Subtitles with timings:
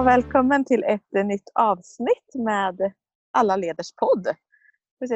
[0.00, 2.92] Ja, välkommen till ett eh, nytt avsnitt med
[3.30, 4.28] Alla leders podd.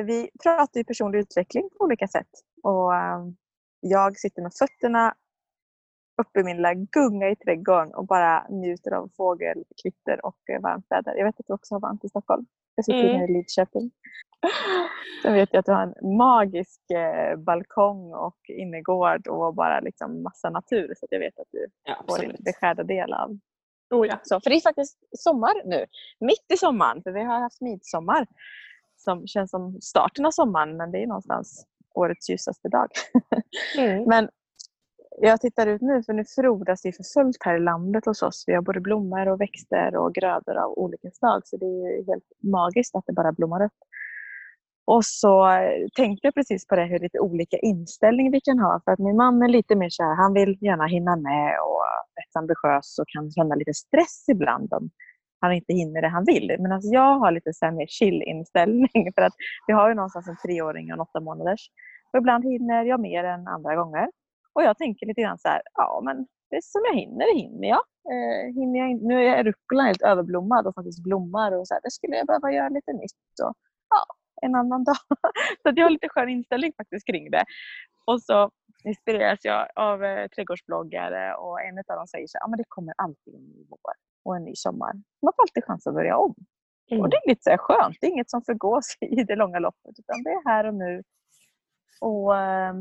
[0.07, 2.29] Vi pratar ju personlig utveckling på olika sätt.
[2.62, 3.25] Och eh,
[3.81, 5.14] jag sitter med fötterna
[6.23, 10.86] uppe i min lilla gunga i trädgården och bara njuter av fågelkvitter och eh, varmt
[10.91, 11.14] väder.
[11.16, 12.46] Jag vet att du också har varmt i Stockholm.
[12.75, 13.22] Jag sitter mm.
[13.22, 13.91] i Lidköping.
[15.22, 16.80] Sen vet jag att du har en magisk
[17.36, 20.94] balkong och innergård och bara liksom massa natur.
[20.96, 23.39] Så jag vet att du ja, får din beskärda del av
[23.90, 24.20] Oh ja.
[24.22, 25.86] Så, för det är faktiskt sommar nu.
[26.20, 27.02] Mitt i sommaren.
[27.02, 28.26] För vi har haft midsommar.
[28.96, 32.88] Som känns som starten av sommaren men det är någonstans årets ljusaste dag.
[33.78, 34.05] Mm.
[34.08, 34.28] men
[35.20, 38.44] jag tittar ut nu för nu frodas det för fullt här i landet hos oss.
[38.47, 41.42] Vi har både blommor och växter och grödor av olika slag.
[41.44, 43.78] Så det är helt magiskt att det bara blommar upp.
[44.86, 48.80] Och så eh, tänkte jag precis på det, hur lite olika inställning vi kan ha.
[48.84, 51.84] För att min man är lite mer så här, han vill gärna hinna med och
[52.20, 54.91] rätt ambitiös och kan känna lite stress ibland om
[55.41, 56.56] han inte hinner det han vill.
[56.58, 59.32] Men alltså jag har lite så mer chill-inställning för att
[59.66, 61.70] vi har ju någonstans en treåring och en åtta månaders.
[62.12, 64.06] Och ibland hinner jag mer än andra gånger.
[64.54, 66.16] Och jag tänker lite grann så här, ja men
[66.50, 67.82] det är som jag hinner, det hinner jag.
[68.12, 71.91] Eh, hinner jag nu är rucolan helt överblommad och faktiskt blommar och så här, det
[71.91, 73.34] skulle jag behöva göra lite nytt.
[73.42, 73.54] Och,
[73.91, 74.04] ja,
[74.42, 74.96] en annan dag.
[75.62, 77.44] Så jag har lite skön inställning faktiskt kring det.
[78.04, 78.50] Och så
[78.84, 82.64] inspireras jag av eh, trädgårdsbloggare och en av dem säger så här, ah, men det
[82.68, 84.92] kommer alltid en ny vår och en ny sommar.
[85.22, 86.34] Man får alltid chans att börja om.
[86.91, 87.02] Mm.
[87.02, 87.96] Och det är lite så skönt.
[88.00, 91.02] Det är inget som förgås i det långa loppet utan det är här och nu.
[92.00, 92.74] Och eh,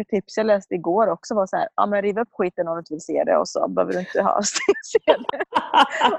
[0.00, 2.74] ett tips jag läste igår också var så här, ja men riv upp skiten om
[2.74, 5.44] du inte vill se det och så behöver du inte ha se det.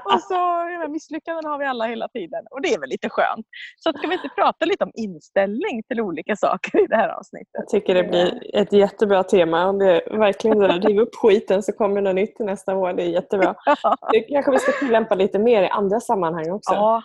[0.04, 3.46] och så misslyckanden har vi alla hela tiden och det är väl lite skönt.
[3.76, 7.50] Så ska vi inte prata lite om inställning till olika saker i det här avsnittet?
[7.52, 9.66] Jag tycker det blir ett jättebra tema.
[9.66, 12.92] Om det verkligen det där, riv upp skiten så kommer något nytt till nästa år.
[12.92, 13.54] Det är jättebra.
[14.12, 16.74] Det kanske vi ska tillämpa lite mer i andra sammanhang också.
[16.74, 17.02] Ja,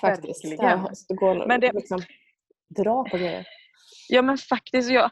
[0.00, 0.44] faktiskt.
[0.44, 0.86] Verkligen.
[1.08, 1.72] Det går, men det...
[1.72, 2.02] Liksom,
[2.68, 3.46] dra på grejer.
[4.08, 4.90] Ja men faktiskt.
[4.90, 5.10] Jag,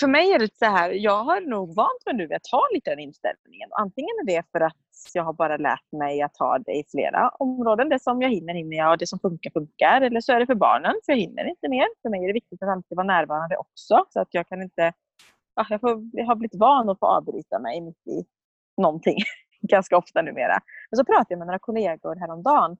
[0.00, 2.62] för mig är det så här, jag har nog vant mig nu vid att ha
[2.74, 3.68] lite den inställningen.
[3.72, 4.76] Antingen är det för att
[5.14, 7.88] jag har bara lärt mig att ha det i flera områden.
[7.88, 10.00] Det som jag hinner, hinner jag och det som funkar, funkar.
[10.00, 11.86] Eller så är det för barnen, för jag hinner inte mer.
[12.02, 14.04] För mig är det viktigt att alltid vara närvarande också.
[14.08, 14.92] Så att jag kan inte...
[15.56, 18.24] Ja, jag, får, jag har blivit van att få avbryta mig mitt i
[18.76, 19.18] någonting
[19.60, 20.58] ganska ofta numera.
[20.90, 22.76] Men så pratade jag med några kollegor häromdagen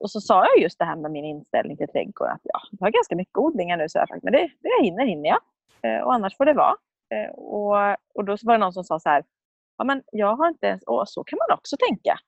[0.00, 2.28] och så sa jag just det här med min inställning till trädgård.
[2.28, 5.06] Att ja, jag har ganska mycket odlingar nu, så jag, men det, det jag hinner,
[5.06, 5.38] hinner jag.
[5.82, 6.74] Eh, och annars får det vara.
[7.14, 7.76] Eh, och,
[8.14, 9.24] och då var det någon som sa så här,
[9.78, 12.18] ja, men jag har inte ens, åh, så kan man också tänka.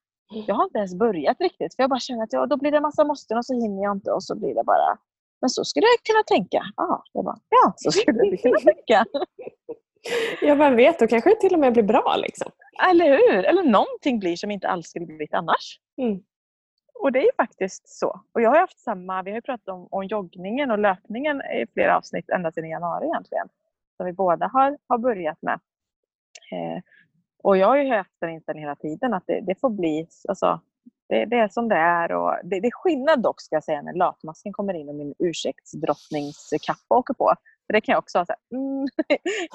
[0.47, 2.77] Jag har inte ens börjat riktigt för jag bara känner att ja, då blir det
[2.77, 4.99] en massa måsten och så hinner jag inte och så blir det bara
[5.41, 6.63] men så skulle jag kunna tänka.
[6.77, 9.05] Ah, jag bara, ja, så skulle du kunna tänka.
[10.43, 12.17] ja, vem vet, då kanske det till och med blir bra.
[12.17, 12.53] Liksom.
[12.91, 13.45] Eller hur?
[13.45, 15.81] Eller någonting blir som inte alls skulle blivit annars.
[16.03, 16.21] Mm.
[17.03, 18.21] Och det är faktiskt så.
[18.33, 21.97] Och jag har haft samma, vi har pratat om, om joggningen och löpningen i flera
[21.97, 23.49] avsnitt ända sedan i januari egentligen.
[23.97, 25.61] Som vi båda har, har börjat med.
[26.53, 26.83] Eh,
[27.43, 30.61] och jag har ju haft den inställningen hela tiden att det, det får bli, alltså,
[31.09, 32.13] det, det, är som det är.
[32.13, 35.15] Och det, det är skillnad dock ska jag säga när latmasken kommer in och min
[35.19, 37.35] ursäktsdrottningskappa åker på.
[37.67, 38.89] För det kan jag också ha så här, mm.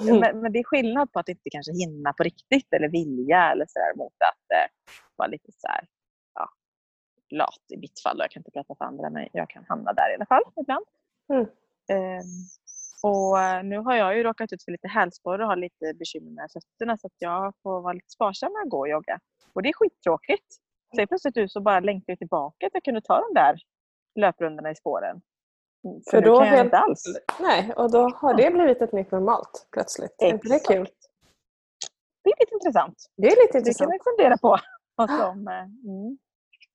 [0.00, 0.20] mm.
[0.20, 3.66] men, men, det är skillnad på att inte kanske hinna på riktigt eller vilja eller
[3.68, 4.68] så där, mot att eh,
[5.16, 5.84] vara lite så här,
[7.36, 8.16] lat i mitt fall.
[8.18, 10.86] Jag kan inte prata för andra men jag kan hamna där i alla fall ibland.
[11.32, 11.46] Mm.
[11.92, 12.46] Um,
[13.02, 16.30] och eh, nu har jag ju råkat ut för lite hälsporre och har lite bekymmer
[16.30, 19.18] med fötterna så att jag får vara lite sparsam med att gå och jogga.
[19.52, 20.46] Och det är skittråkigt.
[20.96, 23.58] Sen plötsligt ut så bara längtar jag tillbaka att jag kunde ta de där
[24.20, 25.20] löprundorna i spåren.
[25.84, 26.64] Mm, för, för då kan jag helt...
[26.64, 27.02] inte alls.
[27.40, 30.16] Nej, och då har det blivit ett nytt normalt plötsligt.
[30.22, 30.44] Exakt.
[30.44, 30.88] Är det kul?
[32.24, 33.10] Det är lite intressant.
[33.16, 33.90] Det är lite intressant.
[33.90, 34.58] Det kan vi fundera på.
[35.06, 36.18] Som, eh, mm.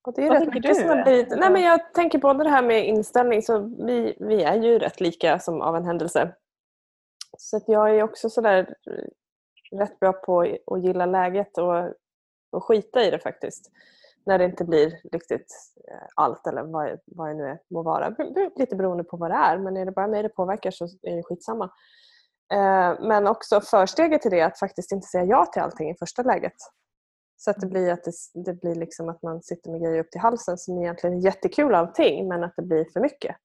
[0.03, 1.29] Och det är Vad rätt mycket som har blivit...
[1.29, 5.01] Nej, men jag tänker både det här med inställning, så vi, vi är ju rätt
[5.01, 6.35] lika som av en händelse.
[7.37, 8.75] Så att jag är också sådär
[9.71, 11.93] rätt bra på att gilla läget och,
[12.51, 13.71] och skita i det faktiskt.
[14.25, 15.55] När det inte blir riktigt
[15.91, 18.15] eh, allt eller vad, vad det nu är, må vara.
[18.55, 21.15] Lite beroende på vad det är men är det bara mig det påverkar så är
[21.15, 21.65] det skitsamma.
[22.53, 26.23] Eh, men också försteget till det att faktiskt inte säga ja till allting i första
[26.23, 26.55] läget.
[27.43, 30.11] Så att det blir att det, det, blir liksom att man sitter med grejer upp
[30.11, 33.35] till halsen som egentligen är jättekul allting men att det blir för mycket.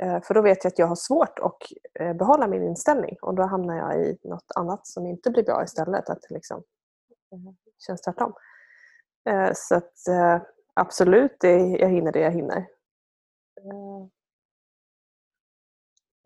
[0.00, 1.56] Eh, för då vet jag att jag har svårt att
[2.00, 5.64] eh, behålla min inställning och då hamnar jag i något annat som inte blir bra
[5.64, 6.10] istället.
[6.10, 6.62] Att det liksom
[7.32, 7.52] eh,
[7.86, 8.32] känns tvärtom.
[9.54, 9.98] Så att
[10.74, 12.66] absolut, jag hinner det jag hinner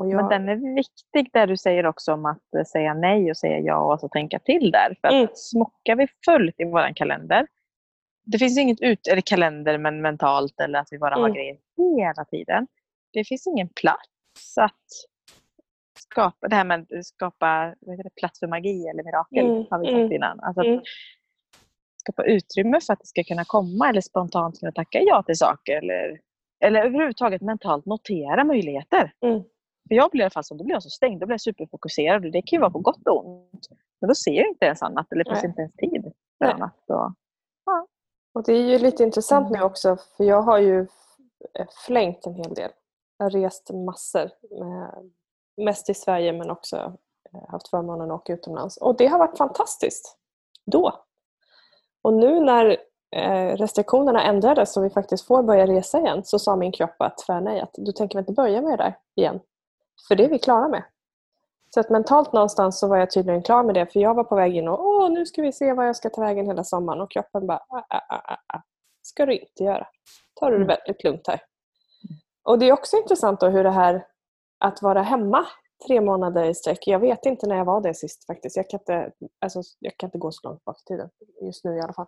[0.08, 0.17] jag...
[0.17, 3.58] Men den är viktig där du säger också om att eh, säga nej och säga
[3.58, 4.97] ja och så tänka till där.
[5.00, 5.29] För att mm.
[5.35, 7.47] smockar vi fullt i vår kalender
[8.25, 11.23] det finns inget ut, eller kalender men mentalt eller att vi bara mm.
[11.23, 12.67] har grejer hela tiden.
[13.12, 14.87] Det finns ingen plats att
[15.99, 19.67] skapa det här med att skapa det, plats för magi eller mirakel mm.
[19.70, 20.12] har vi sagt mm.
[20.12, 20.41] innan.
[20.41, 20.81] Alltså mm.
[21.97, 25.76] skapa utrymme för att det ska kunna komma eller spontant kunna tacka ja till saker
[25.76, 26.20] eller,
[26.64, 29.12] eller överhuvudtaget mentalt notera möjligheter.
[29.20, 29.43] Mm.
[29.91, 31.41] För jag blir i alla fall så, då blir jag så stängd, då blir jag
[31.41, 33.69] superfokuserad och det kan ju vara på gott och ont.
[34.01, 36.55] Men då ser jag inte ens annat eller finns inte ens tid för Nej.
[36.55, 36.75] annat.
[36.87, 37.13] Och,
[37.65, 37.87] ja.
[38.35, 39.67] och det är ju lite intressant nu mm.
[39.67, 40.87] också för jag har ju
[41.87, 42.71] flängt en hel del.
[43.19, 44.31] Jag har rest massor.
[45.57, 46.77] Mest i Sverige men också
[47.33, 48.77] eh, haft förmånen att åka utomlands.
[48.77, 50.19] Och det har varit fantastiskt.
[50.67, 51.05] Då.
[52.03, 52.77] Och nu när
[53.17, 57.19] eh, restriktionerna ändrades så vi faktiskt får börja resa igen så sa min kropp att
[57.19, 59.41] tvärnej att du tänker väl inte börja med det där igen?
[60.08, 60.85] För det är vi klara med.
[61.75, 64.37] Så att mentalt någonstans så var jag tydligen klar med det för jag var på
[64.37, 67.00] väg in och åh nu ska vi se vad jag ska ta vägen hela sommaren
[67.00, 68.56] och kroppen bara ah, ah, ah, ah.
[68.56, 68.62] ah.
[69.02, 69.87] ska du inte göra.
[70.35, 70.69] Ta det mm.
[70.69, 71.43] väldigt lugnt här.
[72.43, 74.06] Och det är också intressant då hur det här
[74.58, 75.47] att vara hemma
[75.87, 76.87] tre månader i sträck.
[76.87, 78.56] Jag vet inte när jag var det sist faktiskt.
[78.56, 81.11] Jag kan inte, alltså, jag kan inte gå så långt bak i tiden.
[81.43, 82.06] Just nu i alla fall.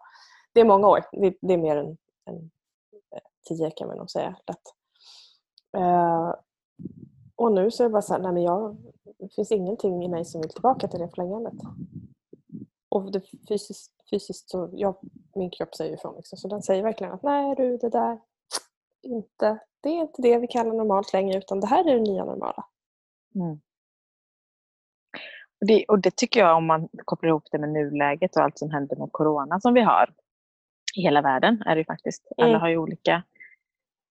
[0.53, 1.05] Det är många år.
[1.41, 1.87] Det är mer än,
[2.27, 2.51] än
[3.17, 4.63] eh, tio kan man nog säga lätt.
[5.77, 6.35] Uh,
[7.37, 8.77] och nu så är det bara så här, nej men jag,
[9.19, 11.55] det finns ingenting i mig som vill tillbaka till det förlängandet.
[12.89, 14.95] Och det fysiskt, fysiskt så, jag,
[15.35, 18.21] min kropp säger ifrån liksom, så den säger verkligen att nej du det där,
[19.03, 22.25] inte, det är inte det vi kallar normalt längre utan det här är det nya
[22.25, 22.65] normala.
[23.35, 23.61] Mm.
[25.61, 28.59] Och, det, och det tycker jag om man kopplar ihop det med nuläget och allt
[28.59, 30.15] som händer med Corona som vi har
[30.97, 32.33] i hela världen är det ju faktiskt.
[32.37, 32.61] Alla mm.
[32.61, 33.23] har ju olika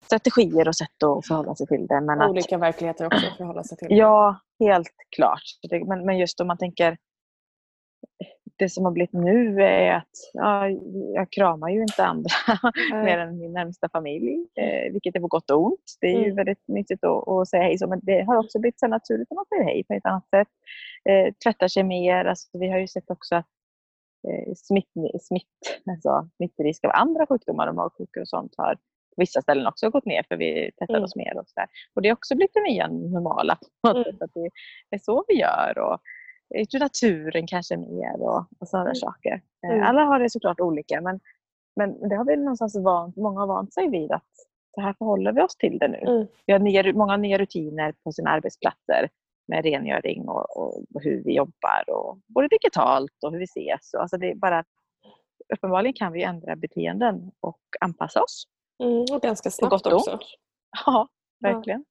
[0.06, 2.02] strategier och sätt att förhålla sig till det.
[2.02, 3.88] Men Olika att, verkligheter också att förhålla sig till.
[3.90, 5.44] Ja, helt klart.
[5.88, 6.98] Men, men just om man tänker
[8.62, 10.70] det som har blivit nu är att ja,
[11.16, 12.30] jag kramar ju inte andra
[13.04, 15.98] mer än min närmsta familj, eh, vilket är på gott och ont.
[16.02, 16.36] Det är ju mm.
[16.36, 19.36] väldigt nyttigt att, att, säga hej så, men det har också blivit så naturligt att
[19.36, 20.48] man säger hej på ett annat sätt.
[21.10, 22.26] Eh, tvättar sig mer.
[22.26, 23.48] Alltså, vi har ju sett också att
[24.28, 28.78] eh, smitt, smitt, alltså, smittrisk av andra sjukdomar och magsjuka och sånt har
[29.16, 31.04] på vissa ställen också gått ner för vi testar mm.
[31.04, 31.38] oss mer.
[31.38, 31.68] Och, så där.
[31.94, 33.58] och det har också blivit det nya normala.
[33.88, 34.02] Mm.
[34.02, 34.32] Att
[34.90, 35.78] det är så vi gör.
[35.78, 36.02] Och,
[36.56, 38.96] ut i naturen kanske mer och, och sådana mm.
[38.96, 39.42] saker.
[39.68, 39.84] Eh, mm.
[39.84, 41.20] Alla har det såklart olika men,
[41.76, 44.30] men det har vi någonstans vant, många har vant sig vid att
[44.76, 45.98] så här förhåller vi oss till det nu.
[45.98, 46.28] Mm.
[46.46, 49.10] Vi har nya, många nya rutiner på sina arbetsplatser
[49.48, 53.94] med rengöring och, och, och, hur vi jobbar och både digitalt och hur vi ses.
[53.94, 54.64] Alltså det bara,
[55.54, 58.44] uppenbarligen kan vi ändra beteenden och anpassa oss.
[58.82, 60.20] Mm, och ganska snabbt också.
[60.86, 61.08] Ja,
[61.40, 61.86] verkligen.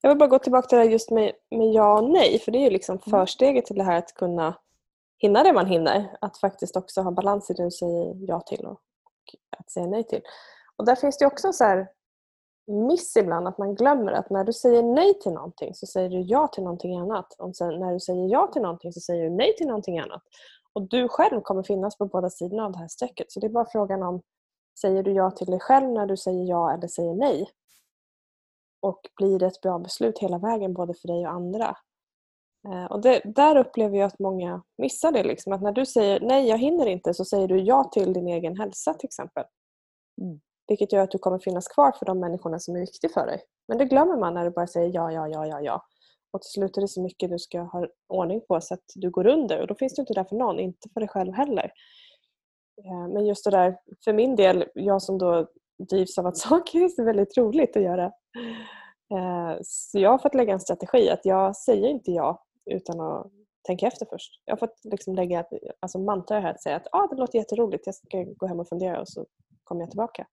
[0.00, 2.38] Jag vill bara gå tillbaka till det här just med, med ja och nej.
[2.38, 3.10] För det är ju liksom mm.
[3.10, 4.54] försteget till det här att kunna
[5.18, 6.16] hinna det man hinner.
[6.20, 8.72] Att faktiskt också ha balans i det du säger ja till och,
[9.04, 10.22] och att säga nej till.
[10.76, 11.88] Och där finns det också så här
[12.66, 16.20] miss ibland att man glömmer att när du säger nej till någonting så säger du
[16.20, 17.34] ja till någonting annat.
[17.38, 20.22] Och sen när du säger ja till någonting så säger du nej till någonting annat.
[20.72, 23.32] Och du själv kommer finnas på båda sidorna av det här strecket.
[23.32, 24.22] Så det är bara frågan om
[24.80, 27.50] Säger du ja till dig själv när du säger ja eller säger nej?
[28.80, 31.76] Och blir det ett bra beslut hela vägen både för dig och andra?
[32.68, 35.22] Eh, och det, där upplever jag att många missar det.
[35.22, 35.52] Liksom.
[35.52, 38.56] Att när du säger nej, jag hinner inte, så säger du ja till din egen
[38.56, 39.44] hälsa till exempel.
[40.22, 40.40] Mm.
[40.68, 43.42] Vilket gör att du kommer finnas kvar för de människorna som är viktiga för dig.
[43.68, 45.82] Men det glömmer man när du bara säger ja, ja, ja, ja, ja.
[46.32, 49.10] Och till slut är det så mycket du ska ha ordning på så att du
[49.10, 49.60] går under.
[49.60, 51.72] Och då finns du inte där för någon, inte för dig själv heller.
[52.84, 55.46] Eh, men just det där, för min del, jag som då
[55.90, 58.04] drivs av att saker är väldigt roligt att göra.
[59.14, 63.32] Eh, så jag har fått lägga en strategi att jag säger inte ja utan att
[63.66, 64.42] tänka efter först.
[64.44, 65.44] Jag har fått liksom lägga
[65.80, 68.68] alltså mantra här att säga att ah, det låter jätteroligt, jag ska gå hem och
[68.68, 69.26] fundera och så
[69.64, 70.26] kommer jag tillbaka.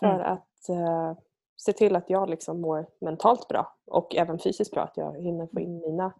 [0.00, 0.32] För mm.
[0.32, 1.18] att uh,
[1.56, 4.82] se till att jag liksom mår mentalt bra och även fysiskt bra.
[4.82, 6.12] Att jag hinner få in mina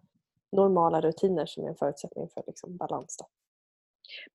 [0.51, 3.17] normala rutiner som är en förutsättning för liksom balans.
[3.17, 3.25] Då.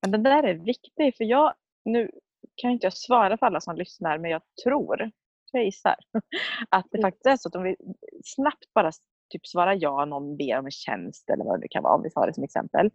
[0.01, 1.53] Men det där är viktigt för jag,
[1.85, 2.11] nu
[2.55, 5.11] kan inte jag svara för alla som lyssnar men jag tror,
[5.51, 5.95] jag gissar,
[6.69, 7.07] att det mm.
[7.07, 7.75] faktiskt är så att om vi
[8.23, 8.91] snabbt bara
[9.29, 12.09] typ svarar ja, någon ber om en tjänst eller vad det kan vara om vi
[12.09, 12.89] tar det som exempel.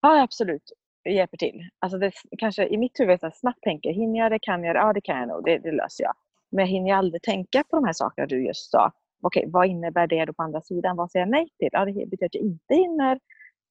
[0.00, 0.72] Ja absolut,
[1.02, 1.68] jag hjälper till.
[1.78, 4.80] Alltså det, kanske i mitt huvud så snabbt tänker, hinner jag det, kan jag det?
[4.80, 6.14] Ja det kan jag nog, det, det löser jag.
[6.50, 8.92] Men jag hinner aldrig tänka på de här sakerna du just sa.
[9.22, 10.96] Okej, vad innebär det då på andra sidan?
[10.96, 11.68] Vad säger jag nej till?
[11.72, 13.20] Ja, det betyder att jag inte hinner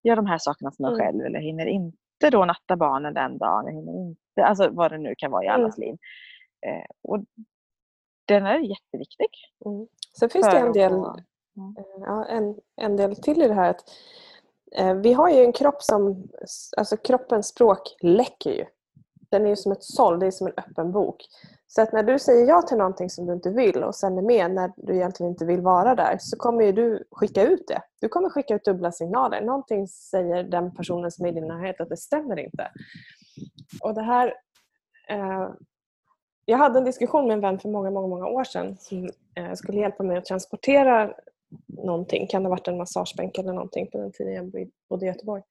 [0.03, 1.05] göra de här sakerna som jag mm.
[1.05, 4.97] själv eller hinner inte då natta barnen den dagen, jag hinner inte, alltså vad det
[4.97, 5.89] nu kan vara i allas mm.
[5.89, 5.97] liv.
[6.65, 7.23] Eh, och
[8.25, 9.27] den är jätteviktig.
[9.65, 9.87] Mm.
[10.19, 11.15] Sen finns det en del, mm.
[11.99, 13.69] ja, en, en del till i det här.
[13.69, 13.83] att
[14.75, 16.27] eh, Vi har ju en kropp som,
[16.77, 18.65] alltså kroppens språk läcker ju.
[19.29, 21.25] den är ju som ett såll, det är som en öppen bok.
[21.67, 24.21] Så att när du säger ja till någonting som du inte vill och sen är
[24.21, 27.81] med när du egentligen inte vill vara där så kommer du skicka ut det.
[28.01, 29.41] Du kommer skicka ut dubbla signaler.
[29.41, 32.71] Någonting säger den personen som är i din närhet att det stämmer inte.
[33.81, 34.33] Och det här...
[35.09, 35.49] Eh,
[36.45, 39.53] jag hade en diskussion med en vän för många, många, många år sedan som eh,
[39.53, 41.13] skulle hjälpa mig att transportera
[41.67, 42.27] någonting.
[42.27, 45.43] Kan det ha varit en massagebänk eller någonting på den tiden jag bodde i Göteborg.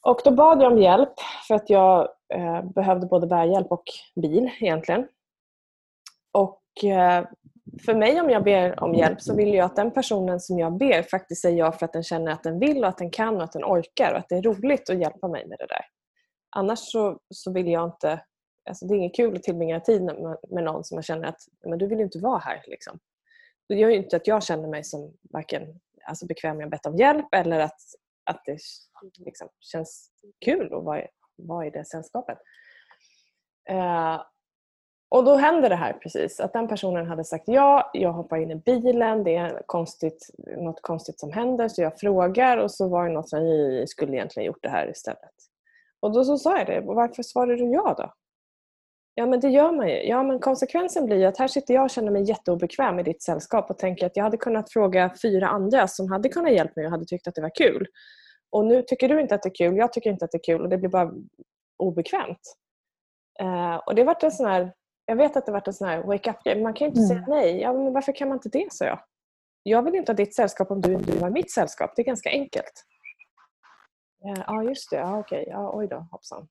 [0.00, 1.12] Och då bad jag om hjälp
[1.48, 3.84] för att jag Eh, behövde både bärhjälp och
[4.16, 5.08] bil egentligen.
[6.32, 7.24] Och eh,
[7.84, 10.72] för mig om jag ber om hjälp så vill jag att den personen som jag
[10.78, 13.36] ber faktiskt säger ja för att den känner att den vill och att den kan
[13.36, 15.84] och att den orkar och att det är roligt att hjälpa mig med det där.
[16.50, 18.20] Annars så, så vill jag inte...
[18.68, 21.40] Alltså det är inget kul att tillbringa tid med, med någon som man känner att
[21.64, 22.64] men du vill inte vara här.
[22.66, 22.98] Liksom.
[23.68, 26.86] Det gör ju inte att jag känner mig som varken alltså bekväm med att bett
[26.86, 27.80] om hjälp eller att,
[28.24, 28.58] att det
[29.18, 30.10] liksom känns
[30.44, 31.06] kul att vara,
[31.38, 32.38] vara i det sällskapet.
[33.70, 34.22] Eh,
[35.10, 38.50] och då händer det här precis, att den personen hade sagt ja, jag hoppar in
[38.50, 43.08] i bilen, det är konstigt, något konstigt som händer så jag frågar och så var
[43.08, 45.34] det något som jag skulle egentligen gjort det här istället.
[46.00, 48.12] Och då så sa jag det, varför svarade du ja då?
[49.14, 50.08] Ja men det gör man ju.
[50.08, 53.22] Ja men konsekvensen blir ju att här sitter jag och känner mig jätteobekväm i ditt
[53.22, 56.84] sällskap och tänker att jag hade kunnat fråga fyra andra som hade kunnat hjälpa mig
[56.84, 57.86] och hade tyckt att det var kul.
[58.50, 60.52] Och nu tycker du inte att det är kul, jag tycker inte att det är
[60.52, 61.12] kul och det blir bara
[61.76, 62.56] obekvämt.
[63.42, 64.74] Uh, och det varit en sån här,
[65.06, 66.62] jag vet att det varit en sån här wake-up-grej.
[66.62, 67.08] Man kan ju inte mm.
[67.08, 67.60] säga nej.
[67.60, 69.00] Ja, men varför kan man inte det, sa jag.
[69.62, 71.92] Jag vill inte ha ditt sällskap om du inte vill ha mitt sällskap.
[71.96, 72.84] Det är ganska enkelt.
[74.26, 74.96] Uh, ja, just det.
[74.96, 75.44] Ja, okej.
[75.48, 76.48] Ja, oj då, hoppsan.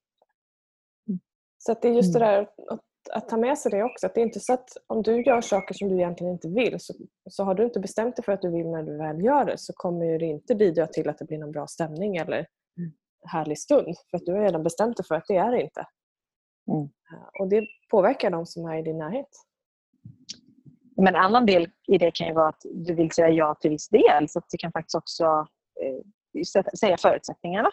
[1.08, 1.20] Mm.
[1.58, 2.30] Så det är just det mm.
[2.30, 2.80] där att,
[3.12, 4.06] att, ta med sig det också.
[4.06, 6.80] Att det är inte så att om du gör saker som du egentligen inte vill
[6.80, 6.94] så,
[7.30, 9.58] så har du inte bestämt dig för att du vill när du väl gör det
[9.58, 12.36] så kommer det inte bidra till att det blir någon bra stämning eller
[12.78, 12.92] mm.
[13.26, 13.94] härlig stund.
[14.10, 15.86] För att du har redan bestämt dig för att det är det inte.
[16.70, 16.88] Mm.
[17.40, 19.28] Och det påverkar de som är i din närhet.
[20.96, 23.70] Men en annan del i det kan ju vara att du vill säga ja till
[23.70, 25.46] viss del så att du kan faktiskt också
[25.82, 26.42] eh,
[26.80, 27.70] säga förutsättningarna.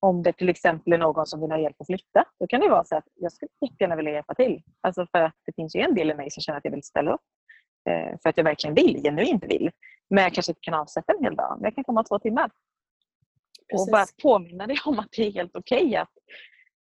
[0.00, 2.68] Om det till exempel är någon som vill ha hjälp att flytta, då kan det
[2.68, 4.62] vara så att jag skulle jättegärna vilja hjälpa till.
[4.80, 6.82] Alltså för att det finns ju en del i mig som känner att jag vill
[6.82, 7.20] ställa upp.
[7.88, 9.70] Eh, för att jag verkligen vill, genuint vill.
[10.10, 12.50] Men jag kanske inte kan avsätta en hel dag, men jag kan komma två timmar.
[13.70, 13.86] Precis.
[13.86, 16.12] Och bara påminna dig om att det är helt okej okay att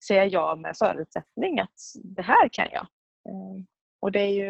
[0.06, 2.86] säga ja med förutsättning att det här kan jag.
[3.28, 3.62] Eh,
[4.00, 4.46] och det är ju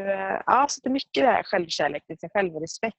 [0.46, 2.96] ja, så det är mycket det här självkärlek till sig själv och respekt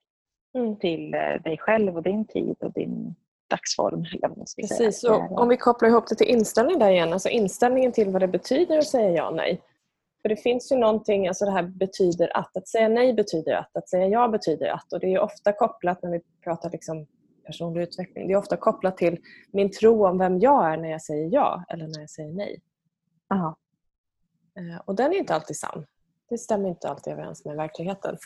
[0.58, 0.80] mm.
[0.80, 3.16] till eh, dig själv och din tid och din
[3.48, 4.06] dagsform.
[4.56, 8.22] Precis, och om vi kopplar ihop det till inställning där igen, alltså inställningen till vad
[8.22, 9.62] det betyder att säga ja och nej.
[10.22, 12.58] För det finns ju någonting, alltså det här betyder att.
[12.58, 14.94] Att säga nej betyder att, att säga ja betyder att.
[14.94, 17.08] Och det är ofta kopplat när vi pratar liksom
[17.46, 18.28] personlig utveckling.
[18.28, 19.20] Det är ofta kopplat till
[19.52, 22.62] min tro om vem jag är när jag säger ja eller när jag säger nej.
[23.30, 23.58] Aha.
[24.58, 25.86] Eh, och den är inte alltid sann.
[26.30, 28.18] Det stämmer inte alltid överens med verkligheten.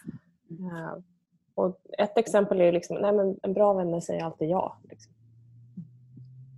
[1.60, 4.78] Och ett exempel är liksom, nej men en bra vänner säger alltid ja.
[4.89, 5.13] Liksom.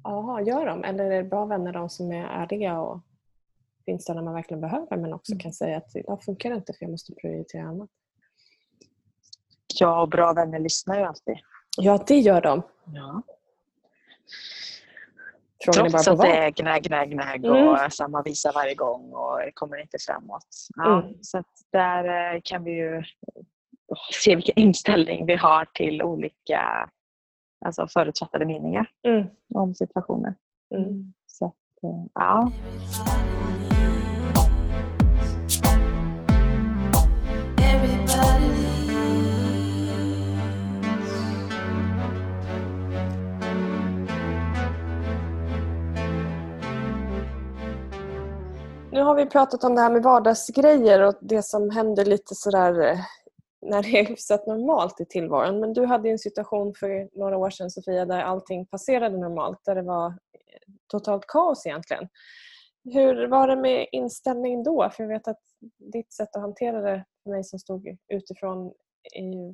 [0.03, 0.83] Jaha, gör de?
[0.83, 2.99] Eller är det bra vänner de som är ärliga och
[3.85, 6.85] finns där när man verkligen behöver men också kan säga att idag funkar inte för
[6.85, 7.89] jag måste prioritera annat.
[9.79, 11.37] Ja, och bra vänner lyssnar ju alltid.
[11.77, 12.61] Ja, det gör de.
[12.85, 13.21] Ja.
[15.63, 17.91] Frågan Trots att det är gnägg, gnägg, gnägg och mm.
[17.91, 20.47] samma visa varje gång och kommer inte framåt.
[20.75, 21.15] Ja, mm.
[21.21, 23.03] Så där eh, kan vi ju
[24.23, 26.89] se vilken inställning vi har till olika
[27.65, 29.27] alltså förutfattade meningar mm.
[29.53, 30.35] om situationer.
[30.75, 31.13] Mm.
[31.27, 31.45] Så
[31.83, 32.51] eh, ja.
[48.93, 52.81] Nu har vi pratat om det här med vardagsgrejer och det som händer lite sådär
[52.81, 52.99] eh,
[53.61, 55.59] när det är hyfsat normalt i tillvaron.
[55.59, 59.75] Men du hade en situation för några år sedan Sofia där allting passerade normalt, där
[59.75, 62.07] det var eh, totalt kaos egentligen.
[62.83, 64.89] Hur var det med inställning då?
[64.89, 65.41] För jag vet att
[65.93, 68.73] ditt sätt att hantera det för mig som stod utifrån
[69.13, 69.49] är ju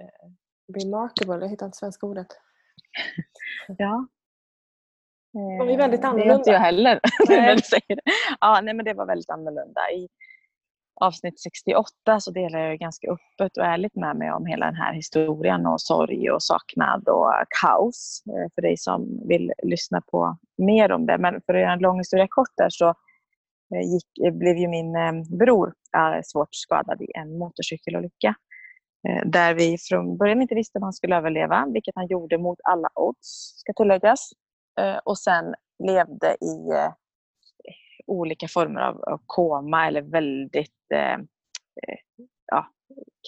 [0.00, 0.30] eh,
[0.80, 1.44] remarkable.
[1.44, 2.26] Jag hittar inte svenska ordet.
[3.78, 4.06] Ja,
[5.32, 6.24] de är väldigt annorlunda.
[6.26, 7.00] Det är inte jag heller.
[7.28, 7.58] Nej.
[8.40, 9.80] ja, nej, men det var väldigt annorlunda.
[9.90, 10.08] I
[11.00, 14.92] avsnitt 68 så delar jag ganska öppet och ärligt med mig om hela den här
[14.92, 17.32] historien och sorg och saknad och
[17.62, 18.22] kaos.
[18.26, 21.18] Eh, för dig som vill lyssna på mer om det.
[21.18, 22.88] Men för att göra en lång historia kort där så
[23.74, 24.92] eh, gick, eh, blev ju min
[25.38, 25.74] bror
[26.24, 28.34] svårt skadad i en motorcykelolycka.
[29.24, 32.88] Där vi från början inte visste om han skulle överleva, vilket han gjorde mot alla
[32.94, 34.30] odds, ska tilläggas.
[35.04, 36.56] Och sen levde i
[38.06, 41.14] olika former av, av koma eller väldigt eh,
[41.82, 41.98] eh,
[42.46, 42.70] ja,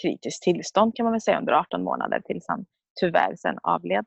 [0.02, 2.66] kritiskt tillstånd kan man väl säga under 18 månader tills han
[3.00, 4.04] tyvärr sen avled.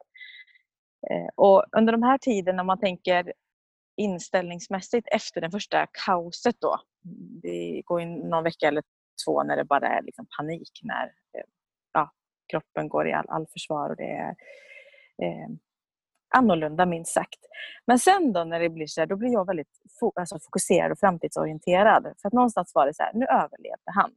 [1.11, 3.33] Eh, och under de här tiderna, om man tänker
[3.97, 6.77] inställningsmässigt efter det första kaoset då,
[7.43, 8.83] det går in någon vecka eller
[9.25, 11.49] två när det bara är liksom panik, när eh,
[11.93, 12.11] ja,
[12.51, 14.35] kroppen går i all, all försvar och det är
[15.23, 15.49] eh,
[16.29, 17.39] annorlunda minst sagt.
[17.87, 19.67] Men sen då när det blir så här, då blir jag väldigt
[20.15, 22.03] alltså fokuserad och framtidsorienterad.
[22.21, 24.11] För att någonstans var det så här, nu överlevde han.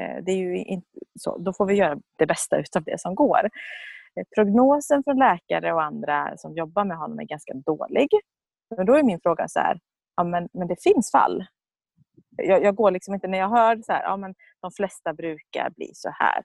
[0.00, 0.88] Eh, det är ju inte
[1.20, 3.50] så, då får vi göra det bästa utav det som går.
[4.16, 8.08] Eh, prognosen från läkare och andra som jobbar med honom är ganska dålig.
[8.76, 9.80] Men då är min fråga så här,
[10.16, 11.46] ja, men, men det finns fall.
[12.36, 15.70] Jag, jag går liksom inte, när jag hör så här, ja, men de flesta brukar
[15.70, 16.42] bli så här.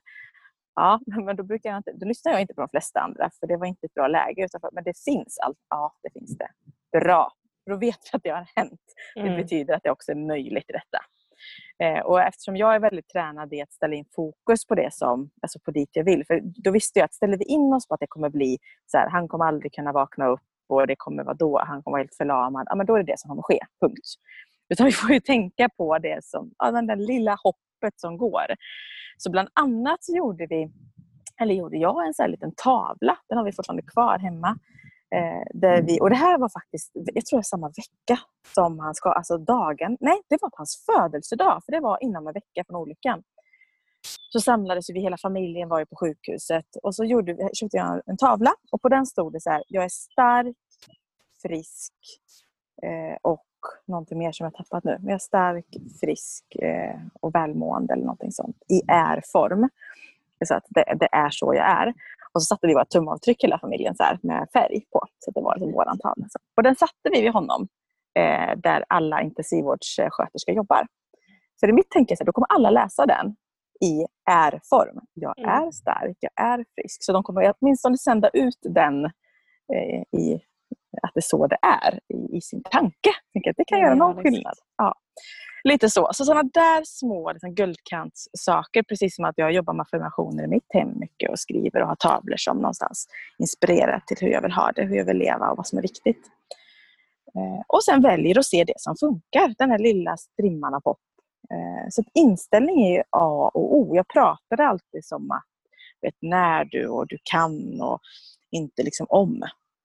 [0.74, 3.46] Ja, men då, brukar jag inte, då lyssnar jag inte på de flesta andra för
[3.46, 4.44] det var inte ett bra läge.
[4.44, 5.58] Utan men det finns allt.
[5.68, 6.48] Ja, det finns det.
[7.00, 7.32] Bra.
[7.66, 8.80] Då vet vi att det har hänt.
[9.16, 9.30] Mm.
[9.30, 10.98] Det betyder att det också är möjligt i detta.
[11.78, 15.30] Eh, och eftersom jag är väldigt tränad i att ställa in fokus på det som,
[15.42, 16.26] alltså på dit jag vill.
[16.26, 18.98] För då visste jag att ställer vi in oss på att det kommer bli så
[18.98, 22.02] här, han kommer aldrig kunna vakna upp och det kommer vara då, han kommer vara
[22.02, 22.66] helt förlamad.
[22.70, 23.58] Ja, men då är det det som kommer ske.
[23.80, 24.06] Punkt.
[24.68, 27.36] Utan vi får ju tänka på det som, ja, den där lilla
[27.82, 28.46] loppet som går.
[29.18, 30.70] Så bland annat så gjorde vi,
[31.40, 33.18] eller gjorde jag en sån här liten tavla.
[33.28, 34.58] Den har vi fortfarande kvar hemma.
[35.14, 38.20] Eh, där vi, och det här var faktiskt, jag tror det samma vecka
[38.54, 42.26] som han ska, alltså dagen, nej det var på hans födelsedag, för det var inom
[42.26, 43.22] en vecka från olyckan.
[44.32, 48.16] Så samlades vi, hela familjen var ju på sjukhuset och så gjorde köpte jag en
[48.16, 50.56] tavla och på den stod det så här, jag är stark,
[51.42, 51.92] frisk
[52.82, 53.44] eh, och
[53.86, 54.96] någonting mer som jag tappat nu.
[54.98, 55.66] Men jag är stark,
[56.00, 59.68] frisk eh, och välmående eller någonting sånt i är-form.
[60.44, 61.94] Så att det, det, är så jag är.
[62.32, 65.06] Och så satte vi våra tumavtryck hela familjen så här, med färg på.
[65.18, 66.26] Så det var liksom våran tavla.
[66.56, 67.68] Och den satte vi vid honom
[68.18, 70.86] eh, där alla intensivvårdssköterskor jobbar.
[71.60, 73.36] Så i mitt tänke så då kommer alla läsa den
[73.80, 75.00] i är-form.
[75.14, 75.50] Jag mm.
[75.50, 77.04] är stark, jag är frisk.
[77.04, 79.04] Så de kommer åtminstone sända ut den
[79.74, 80.40] eh, i
[81.02, 83.10] att det är så det är i, i sin tanke.
[83.50, 84.54] Att det kan ja, göra någon skillnad.
[84.76, 84.94] Ja.
[85.64, 86.10] Lite så.
[86.12, 90.66] Så sådana där små liksom, guldkantssaker, precis som att jag jobbar med affirmationer i mitt
[90.68, 94.72] hem mycket och skriver och har tavlor som någonstans inspirerar till hur jag vill ha
[94.72, 96.26] det, hur jag vill leva och vad som är viktigt.
[97.34, 100.98] Eh, och sen väljer att se det som funkar, den här lilla strimman av hopp.
[101.50, 103.96] Eh, så inställning är A och O.
[103.96, 105.44] Jag pratar alltid som att
[106.02, 108.00] vet när du och du kan och
[108.50, 109.42] inte liksom om.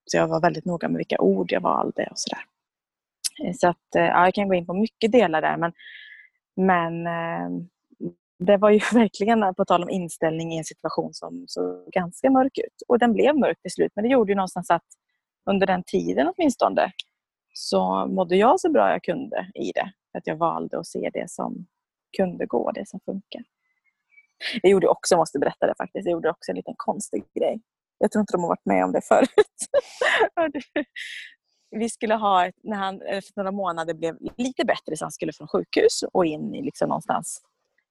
[0.07, 2.43] Så jag var väldigt noga med vilka ord jag valde och sådär.
[3.43, 5.73] Eh, så att, eh, ja, jag kan gå in på mycket delar där men,
[6.55, 7.67] men eh,
[8.39, 12.57] det var ju verkligen, på tal om inställning, i en situation som såg ganska mörk
[12.57, 12.81] ut.
[12.87, 14.85] Och den blev mörk till slut men det gjorde ju någonstans att
[15.45, 16.91] under den tiden åtminstone
[17.53, 19.91] så mådde jag så bra jag kunde i det.
[20.17, 21.65] Att jag valde att se det som
[22.17, 23.43] kunde gå, det som funkar.
[24.61, 27.61] Jag gjorde också, måste berätta det faktiskt, jag gjorde också en liten konstig grej.
[27.97, 29.29] Jag tror inte de har varit med om det förut.
[31.71, 35.47] vi skulle ha, när han efter några månader blev lite bättre så han skulle från
[35.47, 37.41] sjukhus och in i liksom någonstans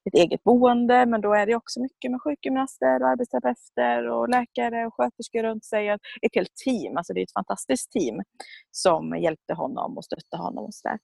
[0.06, 1.06] ett eget boende.
[1.06, 5.64] Men då är det också mycket med sjukgymnaster och arbetsterapeuter och läkare och sköterskor runt
[5.64, 5.88] sig.
[5.88, 8.22] Ett helt team, alltså det är ett fantastiskt team
[8.70, 10.64] som hjälpte honom och stötte honom.
[10.64, 10.98] Och så där.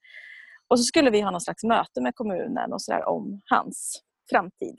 [0.68, 4.78] Och så skulle vi ha någon slags möte med kommunen och så om hans framtid.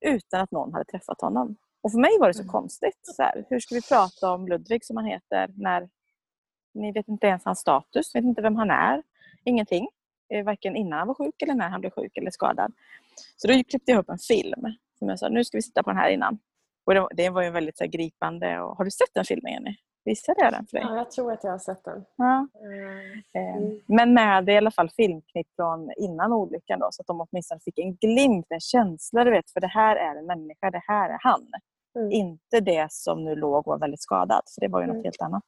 [0.00, 1.56] Utan att någon hade träffat honom.
[1.86, 2.52] Och för mig var det så mm.
[2.52, 3.00] konstigt.
[3.02, 5.88] Så här, hur ska vi prata om Ludvig som han heter när
[6.74, 9.02] ni vet inte ens hans status, vet inte vem han är.
[9.44, 9.88] Ingenting.
[10.32, 12.72] Eh, varken innan han var sjuk eller när han blev sjuk eller skadad.
[13.36, 14.62] Så då klippte jag upp en film
[14.98, 16.38] som jag sa, nu ska vi sitta på den här innan.
[16.86, 18.60] Och det, var, det var ju väldigt så här, gripande.
[18.60, 19.76] Och, har du sett den filmen Jenny?
[20.04, 20.86] Visade jag den för dig?
[20.88, 22.04] Ja, jag tror att jag har sett den.
[22.16, 22.48] Ja.
[22.60, 23.18] Mm.
[23.34, 27.60] Eh, men med i alla fall filmknipp från innan olyckan då, så att de åtminstone
[27.60, 31.10] fick en glimt, en känsla, du vet, för det här är en människa, det här
[31.10, 31.46] är han.
[31.96, 32.10] Mm.
[32.10, 34.96] Inte det som nu låg och var väldigt skadad, för det var ju mm.
[34.96, 35.44] något helt annat.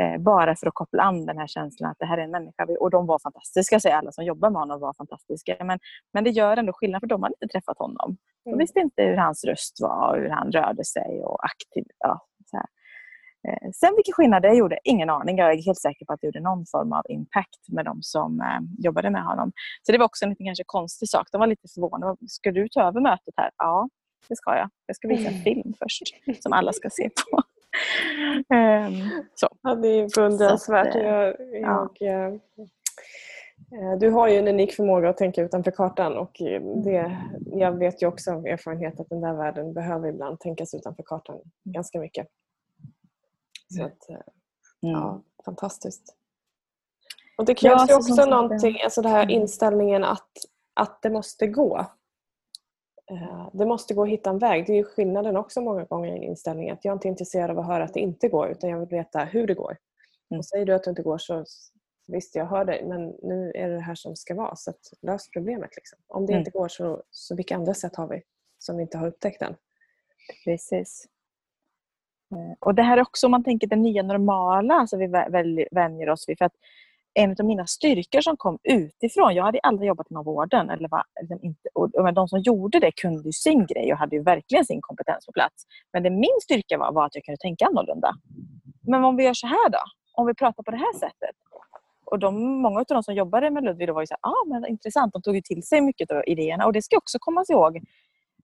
[0.00, 2.66] Eh, bara för att koppla an den här känslan att det här är en människa.
[2.80, 5.56] Och de var fantastiska, säger alla som jobbar med honom var fantastiska.
[5.64, 5.78] Men,
[6.12, 8.16] men det gör ändå skillnad för de hade inte träffat honom.
[8.44, 8.58] De mm.
[8.58, 11.84] visste inte hur hans röst var och hur han rörde sig och aktiv.
[11.98, 12.66] Ja, så här.
[13.48, 15.38] Eh, sen vilken skillnad det gjorde, ingen aning.
[15.38, 18.40] Jag är helt säker på att det gjorde någon form av impact med de som
[18.40, 19.52] eh, jobbade med honom.
[19.82, 21.26] Så det var också en lite kanske konstig sak.
[21.32, 22.16] De var lite förvånade.
[22.28, 23.50] Ska du ta över mötet här?
[23.56, 23.88] Ja,
[24.28, 24.70] det ska jag.
[24.86, 25.42] Jag ska visa en mm.
[25.42, 26.02] film först
[26.42, 27.42] som alla ska se på.
[28.54, 29.48] um, så.
[29.62, 30.94] Ja, det är beundransvärt.
[30.94, 31.36] Eh, jag,
[32.00, 32.68] jag, ja.
[33.72, 36.32] Eh, du har ju en unik förmåga att tänka utanför kartan och
[36.84, 41.02] det, jag vet ju också av erfarenhet att den där världen behöver ibland tänkas utanför
[41.02, 42.26] kartan ganska mycket.
[43.76, 44.16] Så att, eh,
[44.80, 45.22] ja, mm.
[45.44, 46.14] fantastiskt.
[47.38, 49.30] Och Det krävs ja, ju också någonting, alltså den här mm.
[49.30, 50.30] inställningen att,
[50.74, 51.86] att det måste gå.
[53.10, 54.66] Eh, det måste gå att hitta en väg.
[54.66, 56.74] Det är ju skillnaden också många gånger i inställningen.
[56.74, 58.88] Att jag är inte intresserad av att höra att det inte går utan jag vill
[58.88, 59.76] veta hur det går.
[60.30, 60.38] Mm.
[60.38, 61.44] Och säger du att det inte går så
[62.06, 64.56] visst, jag hör dig men nu är det det här som ska vara.
[64.56, 65.76] Så att, lös problemet.
[65.76, 65.98] Liksom.
[66.06, 66.38] Om det mm.
[66.38, 68.22] inte går så, så vilka andra sätt har vi
[68.58, 69.56] som vi inte har upptäckt än?
[70.44, 71.08] Precis.
[72.32, 75.06] Eh, och det här är också om man tänker det nya normala, alltså vi
[75.70, 76.38] vänjer oss vid.
[76.38, 76.56] För att
[77.18, 81.02] en av mina styrkor som kom utifrån, jag hade aldrig jobbat inom vården, eller var,
[81.20, 84.64] liksom inte, och de som gjorde det kunde ju sin grej och hade ju verkligen
[84.64, 85.64] sin kompetens på plats.
[85.92, 88.10] Men det min styrka var, var att jag kunde tänka annorlunda.
[88.82, 89.78] Men om vi gör så här då?
[90.14, 91.36] Om vi pratar på det här sättet?
[92.10, 94.66] Och de, många av de som jobbade med Ludvig var ju så här, ah, men
[94.66, 96.66] intressant, de tog ju till sig mycket av idéerna.
[96.66, 97.80] Och det ska också komma ihåg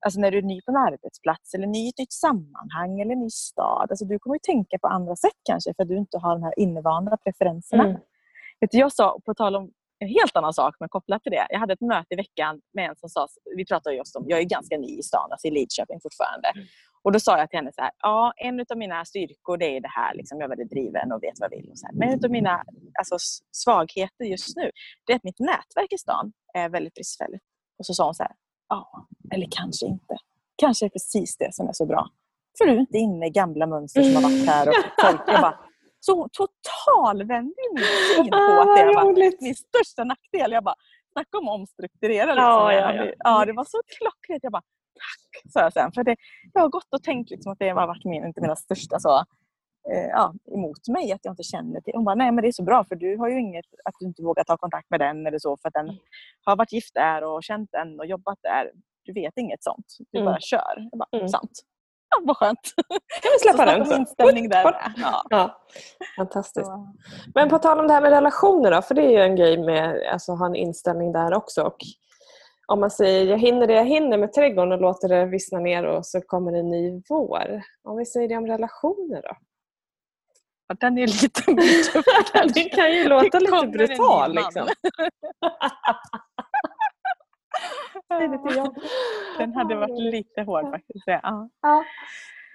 [0.04, 3.16] alltså när du är ny på en arbetsplats eller ny i ett nytt sammanhang eller
[3.16, 3.86] ny stad.
[3.90, 6.42] Alltså du kommer ju tänka på andra sätt kanske för att du inte har de
[6.42, 7.84] här invanda preferenserna.
[7.84, 8.00] Mm.
[8.60, 11.46] Vet jag sa, på tal om en helt annan sak men kopplat till det.
[11.50, 14.38] Jag hade ett möte i veckan med en som sa, vi pratade just om, jag
[14.38, 16.48] är ganska ny i stan, alltså i Lidköping fortfarande.
[16.48, 16.66] Mm.
[17.04, 19.80] Och då sa jag till henne så här, ja en av mina styrkor det är
[19.80, 21.70] det här, liksom, jag är väldigt driven och vet vad jag vill.
[21.70, 21.94] Och så här.
[21.94, 22.64] Men en av mina
[22.98, 23.16] alltså,
[23.52, 24.70] svagheter just nu,
[25.06, 27.44] det är att mitt nätverk i stan är väldigt bristfälligt.
[27.78, 28.32] Och så sa hon så här,
[28.68, 30.16] ja, eller kanske inte.
[30.56, 32.08] Kanske är precis det som är så bra.
[32.58, 34.68] För du är inte inne i gamla mönster som har varit här.
[34.68, 35.58] Och folk, jag bara,
[36.06, 39.12] så totalvände min syn på att det var
[39.42, 40.52] min största nackdel.
[40.52, 40.74] Jag bara,
[41.12, 42.26] snacka om omstrukturera.
[42.26, 42.44] Liksom.
[42.44, 43.12] Ja, ja, ja.
[43.18, 44.42] ja, det var så klockrent.
[44.42, 44.66] Jag bara,
[45.02, 45.92] tack, sa jag sen.
[45.92, 46.16] För det,
[46.52, 49.16] jag har gått och tänkt liksom att det har varit min, inte mina största så,
[49.92, 51.94] eh, ja, emot mig, att jag inte känner till.
[51.94, 54.06] Hon bara, nej men det är så bra för du har ju inget, att du
[54.06, 56.00] inte vågar ta kontakt med den eller så för att den mm.
[56.44, 58.70] har varit gift där och känt den och jobbat där.
[59.04, 59.86] Du vet inget sånt.
[60.12, 60.32] Du mm.
[60.32, 60.88] bara kör.
[60.90, 61.28] Jag bara, mm.
[61.28, 61.64] sant
[62.22, 62.74] vad skönt.
[63.22, 63.86] kan vi släppa den.
[63.86, 63.94] Så.
[63.94, 64.92] Inställning där.
[64.96, 65.22] Ja.
[65.30, 65.60] ja.
[66.16, 66.70] Fantastiskt.
[67.34, 69.58] Men på tal om det här med relationer då, för det är ju en grej
[69.58, 71.62] med att alltså, ha en inställning där också.
[71.62, 71.76] Och
[72.66, 75.84] om man säger jag hinner det jag hinner med trädgården och låter det vissna ner
[75.84, 77.62] och så kommer det en ny vår.
[77.84, 79.36] Om vi säger det om relationer då?
[80.68, 81.42] Ja, den är lite
[82.54, 84.34] Det kan ju låta lite brutal.
[84.34, 84.68] Liksom.
[89.38, 91.04] Den hade varit lite hård faktiskt.
[91.06, 91.48] Ja.
[91.62, 91.84] ja.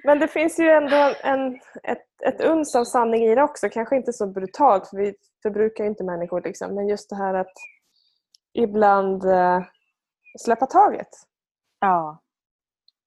[0.04, 3.70] Men det finns ju ändå en, ett, ett uns av sanning i det också.
[3.70, 6.42] Kanske inte så brutalt, för vi förbrukar inte människor.
[6.42, 6.76] Liksom.
[6.76, 7.54] Men just det här att
[8.54, 9.62] ibland eh,
[10.40, 11.08] släppa taget.
[11.80, 12.22] Ja.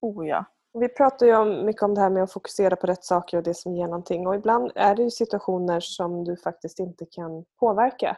[0.01, 0.45] Oh ja.
[0.79, 3.43] Vi pratar ju om, mycket om det här med att fokusera på rätt saker och
[3.43, 4.27] det som ger någonting.
[4.27, 8.17] Och ibland är det ju situationer som du faktiskt inte kan påverka.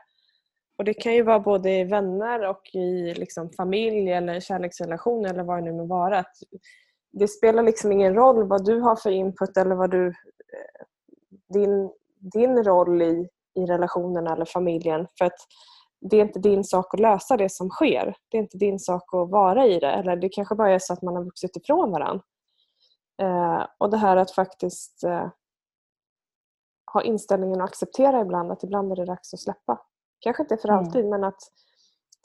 [0.77, 5.43] Och Det kan ju vara både i vänner och i liksom familj eller kärleksrelation eller
[5.43, 6.19] vad det nu må vara.
[6.19, 6.35] Att
[7.11, 10.85] det spelar liksom ingen roll vad du har för input eller vad du, eh,
[11.53, 11.91] din,
[12.33, 15.07] din roll i, i relationen eller familjen.
[15.17, 15.37] För att
[16.01, 18.15] det är inte din sak att lösa det som sker.
[18.29, 19.91] Det är inte din sak att vara i det.
[19.91, 22.23] Eller det kanske bara är så att man har vuxit ifrån varandra.
[23.21, 25.29] Eh, och det här att faktiskt eh,
[26.93, 29.79] ha inställningen att acceptera ibland att ibland är det dags att släppa.
[30.19, 30.79] Kanske inte för mm.
[30.79, 31.39] alltid men att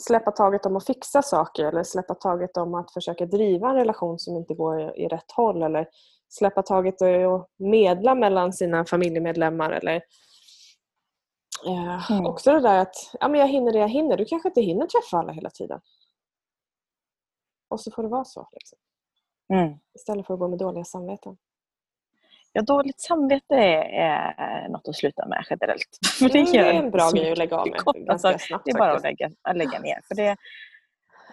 [0.02, 4.18] släppa taget om att fixa saker eller släppa taget om att försöka driva en relation
[4.18, 5.88] som inte går i rätt håll eller
[6.28, 10.02] släppa taget och medla mellan sina familjemedlemmar eller
[11.66, 12.26] eh, mm.
[12.26, 14.16] också det där att ja, men jag hinner det jag hinner.
[14.16, 15.80] Du kanske inte hinner träffa alla hela tiden.
[17.68, 18.48] Och så får det vara så.
[18.52, 18.78] Liksom.
[19.52, 19.78] Mm.
[19.94, 21.36] Istället för att gå med dåliga samveten.
[22.52, 25.98] Ja, dåligt samvete är, något att sluta med generellt.
[26.18, 28.64] För det, mm, det är en bra grej att lägga av med alltså, snabbt.
[28.64, 30.00] Det är bara att lägga, att lägga ner.
[30.08, 30.36] För det,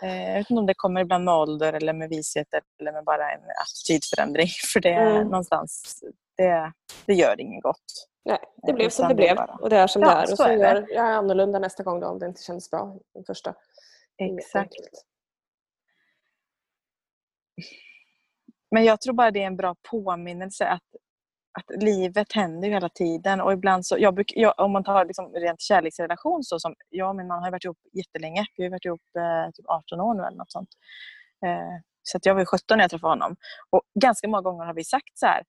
[0.01, 2.47] eh, jag vet inte om det kommer ibland med ålder eller med vishet
[2.79, 4.47] eller med bara en attitydförändring.
[4.73, 5.23] För det mm.
[5.23, 5.99] någonstans,
[6.37, 6.73] det,
[7.05, 8.07] det gör inget gott.
[8.25, 9.57] Nej, det blev som det blev bara...
[9.61, 10.21] och det är som ja, det är.
[10.21, 13.23] Och så, så gör jag annorlunda nästa gång då, om det inte känns bra den
[13.23, 13.53] första.
[14.17, 14.73] Exakt.
[18.71, 20.83] Men jag tror bara det är en bra påminnelse att
[21.57, 25.05] att livet händer ju hela tiden och ibland så, jag bruk, jag, om man tar
[25.05, 28.45] liksom rent kärleksrelation så som jag och min man har varit ihop jättelänge.
[28.57, 30.69] Vi har varit ihop eh, typ 18 år nu eller något sånt.
[31.45, 33.35] Eh, så att jag var 17 när jag träffade honom.
[33.69, 35.43] Och ganska många gånger har vi sagt så här,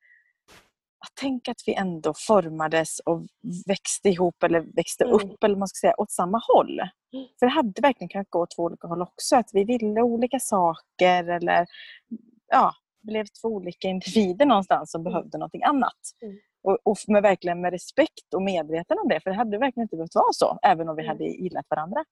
[1.20, 3.26] Tänk att vi ändå formades och
[3.66, 5.14] växte ihop eller växte mm.
[5.14, 6.80] upp eller man ska säga, åt samma håll.
[6.80, 7.26] Mm.
[7.38, 9.36] För det hade verkligen kunnat gå åt två olika håll också.
[9.36, 11.66] Att vi ville olika saker eller
[12.48, 12.72] ja,
[13.08, 15.12] blev två olika individer någonstans som mm.
[15.12, 16.00] behövde någonting annat.
[16.22, 16.38] Mm.
[16.62, 19.96] Och, och med, verkligen med respekt och medveten om det, för det hade verkligen inte
[19.96, 21.08] behövt vara så, även om vi mm.
[21.08, 22.04] hade gillat varandra.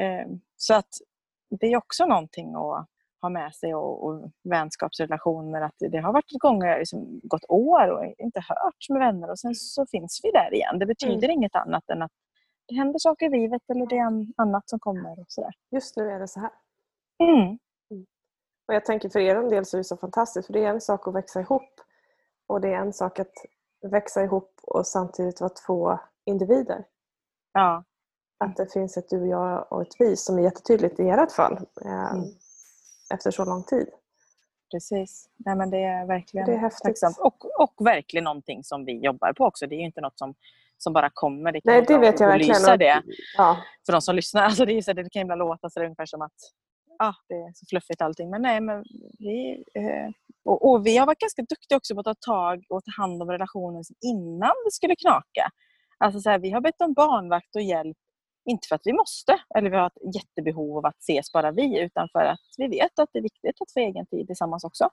[0.00, 0.88] Eh, så att
[1.60, 2.88] det är också någonting att
[3.22, 5.60] ha med sig och, och vänskapsrelationer.
[5.60, 9.54] Att det har varit gånger, liksom, gått år och inte hört med vänner och sen
[9.54, 10.78] så finns vi där igen.
[10.78, 11.30] Det betyder mm.
[11.30, 12.12] inget annat än att
[12.68, 15.20] det händer saker i livet eller det är annat som kommer.
[15.20, 15.52] Och sådär.
[15.70, 16.50] Just nu är det så här.
[17.18, 17.58] Mm.
[18.68, 20.80] Och Jag tänker för er del så är det så fantastiskt för det är en
[20.80, 21.80] sak att växa ihop
[22.46, 23.32] och det är en sak att
[23.90, 26.84] växa ihop och samtidigt vara två individer.
[27.52, 27.84] Ja.
[28.38, 31.32] Att det finns ett du och jag och ett vi som är jättetydligt i ert
[31.32, 31.52] fall
[31.84, 32.24] eh, mm.
[33.14, 33.88] efter så lång tid.
[34.70, 35.28] Precis.
[35.36, 37.18] Nej, men det är verkligen det är tacksamt.
[37.18, 39.66] Och, och verkligen någonting som vi jobbar på också.
[39.66, 40.34] Det är ju inte något som,
[40.78, 41.52] som bara kommer.
[41.52, 42.78] Det Nej, det vet jag verkligen.
[42.78, 43.02] Det.
[43.36, 43.56] Ja.
[43.86, 44.42] För de som lyssnar.
[44.44, 46.32] Alltså det, är så, det kan ibland låta så ungefär som att
[46.98, 48.30] ah, det är så fluffigt allting.
[48.30, 48.84] Men nej, men
[49.18, 50.10] vi, eh,
[50.44, 53.22] och, och, vi har varit ganska duktiga också på att ta tag och ta hand
[53.22, 55.50] om relationen innan det skulle knaka.
[55.98, 57.96] Alltså så här, vi har bett om barnvakt och hjälp
[58.50, 61.80] inte för att vi måste eller vi har ett jättebehov av att ses bara vi
[61.80, 64.88] utan för att vi vet att det är viktigt att få egen tid tillsammans också.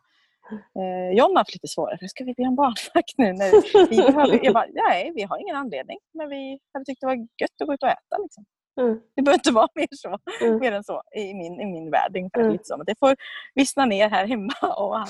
[0.51, 2.09] Eh, John har haft lite svårare.
[2.09, 3.33] Ska vi be om barnvakt nu?
[3.33, 5.97] När vi behöver, jag bara, nej, vi har ingen anledning.
[6.13, 8.17] Men vi hade tyckt det var gött att gå ut och äta.
[8.23, 8.45] Liksom.
[8.81, 8.99] Mm.
[9.15, 10.59] Det behöver inte vara mer, så, mm.
[10.59, 12.17] mer än så i min, i min värld.
[12.35, 12.51] Mm.
[12.51, 12.83] Lite så.
[12.83, 13.15] det får
[13.55, 15.07] vissna ner här hemma och han,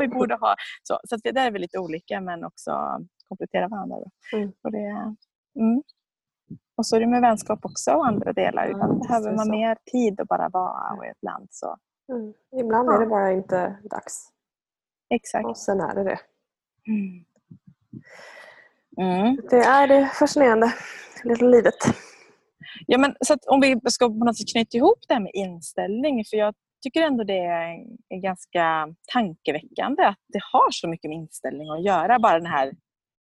[0.00, 0.54] vi borde ha.
[0.82, 2.70] Så, så det där är väl lite olika men också
[3.28, 3.96] komplettera varandra.
[4.32, 4.52] Mm.
[4.62, 5.14] Och det,
[5.58, 5.82] mm.
[6.76, 8.70] Och så är det med vänskap också och andra delar.
[8.70, 9.50] Ibland ja, behöver man så.
[9.50, 11.76] mer tid att bara vara och ibland så...
[12.12, 12.32] Mm.
[12.60, 12.94] Ibland ja.
[12.94, 14.28] är det bara inte dags.
[15.10, 15.46] Exakt.
[15.46, 16.18] Och sen är det det.
[16.86, 17.24] Mm.
[19.00, 19.36] Mm.
[19.50, 20.74] Det är det fascinerande
[21.24, 21.74] lilla livet.
[22.86, 26.24] Ja, men, så om vi ska på något sätt knyta ihop det här med inställning.
[26.24, 27.38] För jag tycker ändå det
[28.12, 32.18] är ganska tankeväckande att det har så mycket med inställning att göra.
[32.18, 32.72] Bara den här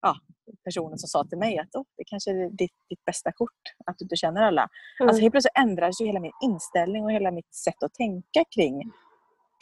[0.02, 0.16] ja,
[0.64, 3.98] personen som sa till mig att oh, det kanske är ditt, ditt bästa kort, att
[3.98, 4.68] du inte känner alla.
[5.00, 5.08] Mm.
[5.08, 8.82] Alltså helt plötsligt ändras ju hela min inställning och hela mitt sätt att tänka kring,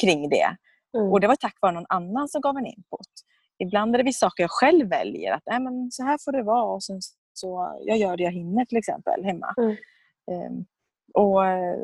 [0.03, 0.57] kring det.
[0.97, 1.13] Mm.
[1.13, 3.15] Och det var tack vare någon annan som gav en input.
[3.59, 5.33] Ibland är det vissa saker jag själv väljer.
[5.33, 7.01] Att äh, men så här får det vara och sen,
[7.35, 9.55] så jag gör det jag hinner till exempel hemma.
[9.59, 9.77] Mm.
[10.31, 10.67] Um,
[11.15, 11.37] och,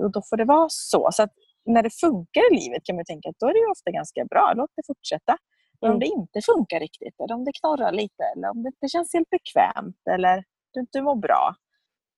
[0.05, 1.09] och, Då får det vara så.
[1.13, 1.29] så
[1.65, 4.53] när det funkar i livet kan man tänka att då är det ofta ganska bra.
[4.57, 5.37] Låt det fortsätta.
[5.81, 6.01] Men om mm.
[6.01, 9.31] det inte funkar riktigt, eller om det knorrar lite, eller om det inte känns helt
[9.31, 11.55] bekvämt eller du inte mår bra,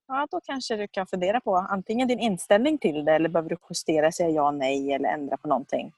[0.08, 3.56] ja, då kanske du kan fundera på antingen din inställning till det eller behöver du
[3.70, 5.92] justera, säga ja, nej eller ändra på någonting.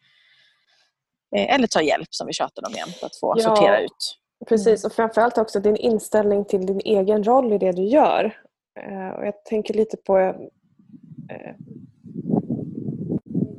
[1.36, 4.18] Eh, eller ta hjälp som vi tjatar om jämt, att få ja, sortera ut.
[4.44, 4.48] Mm.
[4.48, 8.36] Precis, och framförallt också din inställning till din egen roll i det du gör.
[8.80, 11.54] Eh, och jag tänker lite på eh,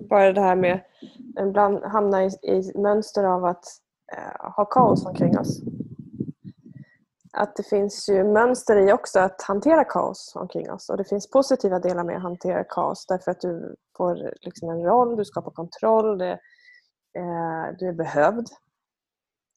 [0.10, 0.80] bara det här med
[1.40, 3.66] ibland hamna i, i mönster av att
[4.18, 5.62] eh, ha kaos omkring oss.
[7.34, 10.90] Att det finns ju mönster i också att hantera kaos omkring oss.
[10.90, 14.84] Och det finns positiva delar med att hantera kaos därför att du får liksom en
[14.84, 16.32] roll, du skapar kontroll, det,
[17.18, 18.48] eh, du är behövd.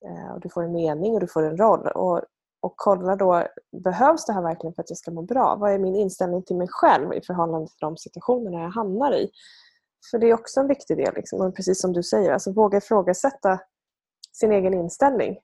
[0.07, 1.89] Eh, och du får en mening och du får en roll.
[1.89, 2.23] Och,
[2.61, 3.47] och kolla då,
[3.83, 5.57] behövs det här verkligen för att jag ska må bra?
[5.57, 9.31] Vad är min inställning till mig själv i förhållande till de situationerna jag hamnar i?
[10.11, 11.15] För det är också en viktig del.
[11.15, 11.41] Liksom.
[11.41, 13.61] Och precis som du säger, alltså våga ifrågasätta
[14.33, 15.39] sin egen inställning.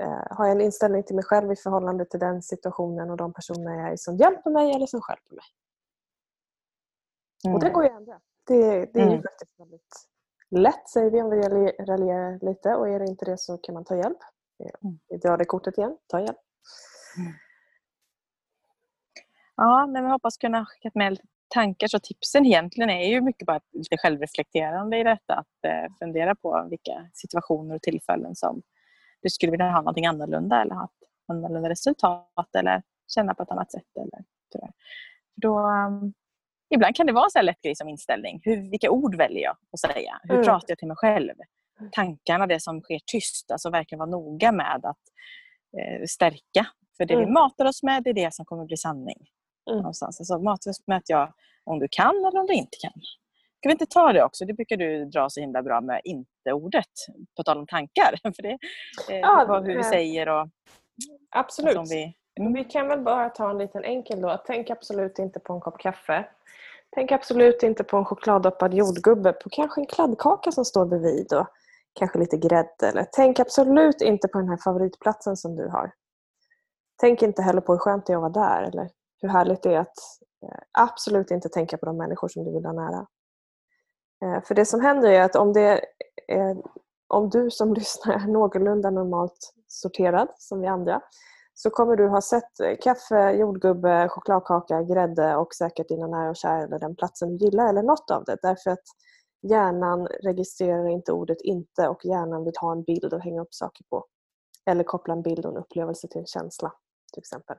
[0.00, 3.32] Eh, har jag en inställning till mig själv i förhållande till den situationen och de
[3.32, 5.44] personer jag är som hjälper mig eller som hjälper mig?
[7.44, 7.54] Mm.
[7.54, 8.20] Och det går ju att ändra.
[8.46, 9.14] Det, det är mm.
[9.14, 9.94] ju faktiskt väldigt
[10.50, 11.40] lätt säger vi om vi
[11.84, 14.18] raljerar lite och är det inte det så kan man ta hjälp.
[14.82, 14.98] Mm.
[15.08, 16.38] Vi drar det kortet igen, ta hjälp.
[17.18, 17.32] Mm.
[19.56, 21.88] Ja, men vi hoppas kunna skicka med lite tankar.
[21.88, 25.34] Så tipsen egentligen är ju mycket bara lite självreflekterande i detta.
[25.34, 28.62] Att eh, fundera på vilka situationer och tillfällen som
[29.22, 32.82] du skulle vilja ha någonting annorlunda eller ha ett annorlunda resultat eller
[33.14, 33.96] känna på ett annat sätt.
[33.96, 34.72] Eller, sådär.
[35.34, 36.12] Då, um,
[36.70, 38.40] ibland kan det vara så lätt grej som inställning.
[38.44, 40.20] Hur, vilka ord väljer jag att säga?
[40.22, 40.44] Hur mm.
[40.44, 41.34] pratar jag till mig själv?
[41.92, 43.50] Tankarna, det som sker tyst.
[43.50, 45.02] Alltså verkligen vara noga med att
[45.78, 46.66] eh, stärka.
[46.96, 47.26] För det mm.
[47.26, 49.26] vi matar oss med, det är det som kommer bli sanning.
[49.70, 49.78] Mm.
[49.78, 50.20] Någonstans.
[50.20, 51.32] Alltså, matas med att jag,
[51.64, 52.92] om du kan eller om du inte kan.
[53.58, 54.44] Ska vi inte ta det också?
[54.44, 56.92] Det brukar du dra så himla bra med inte-ordet.
[57.36, 58.14] På tal om tankar.
[58.36, 58.58] För det,
[59.10, 60.48] eh, ja, hur vi säger och...
[61.30, 61.76] Absolut.
[61.76, 64.42] Och vi, men vi kan väl bara ta en liten enkel då.
[64.46, 66.28] Tänk absolut inte på en kopp kaffe.
[66.90, 69.32] Tänk absolut inte på en chokladdoppad jordgubbe.
[69.32, 71.46] På kanske en kladdkaka som står bredvid och
[71.92, 72.88] kanske lite grädde.
[72.88, 75.92] Eller tänk absolut inte på den här favoritplatsen som du har.
[77.00, 78.62] Tänk inte heller på hur skönt det är att vara där.
[78.62, 79.98] Eller hur härligt det är att
[80.42, 83.06] eh, absolut inte tänka på de människor som du vill ha nära.
[84.22, 85.84] Eh, för det som händer är att om, det
[86.28, 86.56] är,
[87.08, 91.00] om du som lyssnar är någorlunda normalt sorterad som vi andra
[91.60, 96.36] så kommer du ha sett eh, kaffe, jordgubbe, chokladkaka, grädde och säkert dina nära och
[96.36, 98.36] kära eller den platsen du gillar eller något av det.
[98.42, 98.84] Därför att
[99.42, 103.84] hjärnan registrerar inte ordet inte och hjärnan vill ha en bild att hänga upp saker
[103.90, 104.04] på.
[104.66, 106.72] Eller koppla en bild och en upplevelse till en känsla
[107.12, 107.56] till exempel.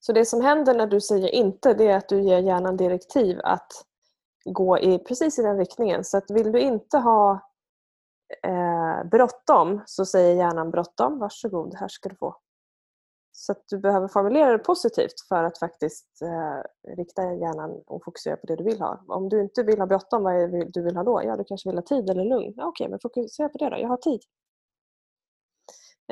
[0.00, 3.40] Så det som händer när du säger inte det är att du ger hjärnan direktiv
[3.44, 3.72] att
[4.44, 6.04] gå i precis i den riktningen.
[6.04, 7.49] Så att vill du inte ha
[8.42, 12.36] eh, bråttom så säger hjärnan bråttom, varsågod, här ska du få.
[13.32, 18.36] Så att du behöver formulera det positivt för att faktiskt eh, rikta hjärnan och fokusera
[18.36, 19.04] på det du vill ha.
[19.08, 21.22] Om du inte vill ha bråttom, vad är det du vill ha då?
[21.24, 22.54] Ja, du kanske vill ha tid eller lugn.
[22.56, 23.78] Ja, Okej, men fokusera på det då.
[23.78, 24.20] Jag har tid.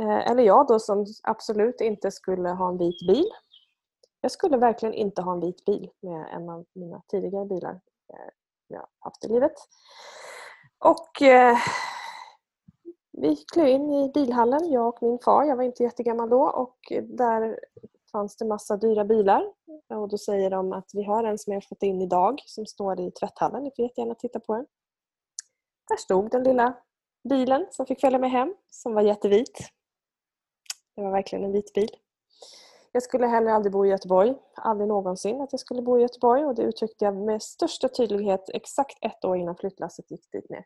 [0.01, 3.31] Eh, eller jag då som absolut inte skulle ha en vit bil.
[4.21, 7.81] Jag skulle verkligen inte ha en vit bil med en av mina tidigare bilar
[8.15, 8.31] eh,
[8.69, 9.55] jag haft i livet.
[10.79, 11.57] Och eh,
[13.21, 15.45] vi klev in i bilhallen, jag och min far.
[15.45, 17.61] Jag var inte jättegammal då och där
[18.13, 19.53] fanns det massa dyra bilar.
[19.89, 23.01] Och då säger de att vi har en som jag fått in idag som står
[23.01, 23.63] i tvätthallen.
[23.63, 24.67] Ni får jättegärna titta på den.
[25.89, 26.75] Där stod den lilla
[27.29, 29.59] bilen som fick följa med hem, som var jättevit.
[30.97, 31.91] Det var verkligen en vit bil.
[32.93, 34.35] Jag skulle heller aldrig bo i Göteborg.
[34.55, 38.51] Aldrig någonsin att jag skulle bo i Göteborg och det uttryckte jag med största tydlighet
[38.55, 40.65] exakt ett år innan flyttlasset gick dit ner.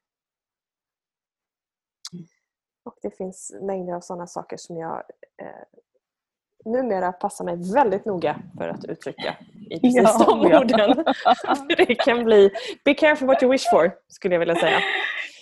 [2.85, 5.03] Och det finns mängder av sådana saker som jag
[5.42, 5.47] eh,
[6.64, 9.37] numera passar mig väldigt noga för att uttrycka
[9.71, 10.61] i precis ja, de ja.
[10.61, 11.05] orden.
[11.77, 12.51] det kan bli
[12.85, 14.81] Be careful what you wish for, skulle jag vilja säga.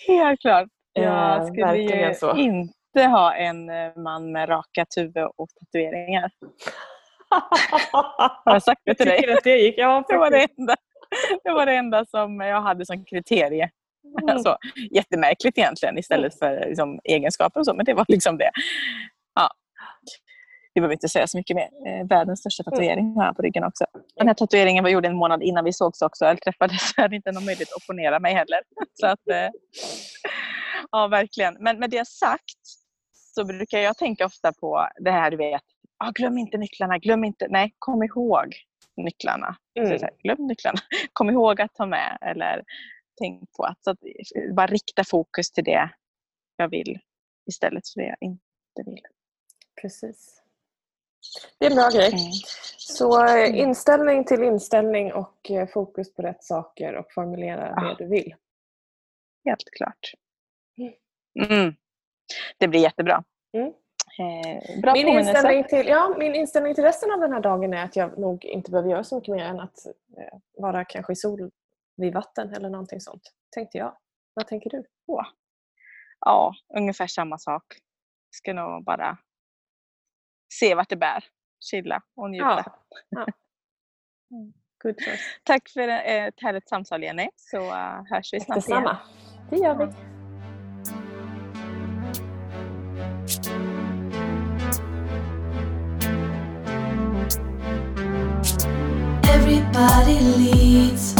[0.07, 0.69] Helt klart.
[0.93, 2.37] Jag eh, skulle ju så.
[2.37, 6.31] inte ha en eh, man med rakat huvud och tatueringar.
[8.45, 9.33] Har jag sagt det till dig?
[9.33, 9.79] Att det, gick.
[9.79, 10.77] Ja, det, var det, enda,
[11.45, 13.71] det var det enda som jag hade som kriterie.
[14.21, 14.29] Mm.
[14.35, 14.57] Alltså,
[14.91, 16.61] jättemärkligt egentligen istället mm.
[16.61, 18.51] för liksom, egenskaper och så, men det var liksom det.
[19.35, 19.51] Ja.
[20.75, 21.69] Vi behöver inte säga så mycket mer.
[21.87, 22.71] Eh, världens största mm.
[22.71, 23.85] tatuering har jag på ryggen också.
[24.17, 27.03] Den här tatueringen var gjord en månad innan vi sågs också, eller träffades, så jag
[27.03, 28.61] hade inte någon möjlighet att opponera mig heller.
[29.01, 29.49] Så att, eh,
[30.91, 31.57] ja, verkligen.
[31.61, 32.61] Men med det sagt
[33.35, 35.63] så brukar jag tänka ofta på det här du vet,
[36.05, 38.55] ah, glöm inte nycklarna, glöm inte, nej, kom ihåg
[38.97, 39.57] nycklarna.
[39.79, 39.99] Mm.
[39.99, 40.79] Så här, glöm nycklarna,
[41.13, 42.19] kom ihåg att ta med.
[42.21, 42.63] Eller
[43.21, 43.65] tänkt på.
[43.65, 43.99] Att, så att
[44.55, 45.91] bara rikta fokus till det
[46.57, 46.99] jag vill
[47.47, 49.03] istället för det jag inte vill.
[49.81, 50.43] Precis.
[51.59, 52.13] Det är en bra grej.
[52.13, 52.33] Mm.
[52.79, 53.55] Så eh, mm.
[53.55, 57.83] inställning till inställning och eh, fokus på rätt saker och formulera ja.
[57.83, 58.35] det du vill.
[59.45, 60.13] Helt klart.
[60.79, 60.93] Mm.
[61.53, 61.75] mm.
[62.59, 63.25] Det blir jättebra.
[63.53, 63.73] Mm.
[64.19, 67.97] Eh, min, inställning till, ja, min inställning till resten av den här dagen är att
[67.97, 71.51] jag nog inte behöver göra så mycket mer än att eh, vara kanske i sol
[72.01, 73.97] vid vatten eller någonting sånt, tänkte jag.
[74.35, 74.85] Vad tänker du?
[75.07, 75.27] Åh.
[76.21, 77.65] Ja, ungefär samma sak.
[78.31, 79.19] Ska nog bara
[80.53, 81.25] se vart det bär,
[81.61, 82.65] chilla och njuta.
[82.67, 82.75] Ja.
[83.09, 83.27] ja.
[84.37, 84.53] Mm.
[84.83, 84.97] Good
[85.45, 88.81] Tack för ett härligt samtal Jenny, så uh, hörs vi snart Detsamma.
[88.81, 89.51] igen.
[89.51, 90.11] Det gör vi.
[99.35, 101.20] Everybody leads